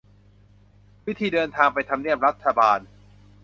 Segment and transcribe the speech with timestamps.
[1.05, 2.79] วิธีเดินทางไปทำเนียบรัฐบาล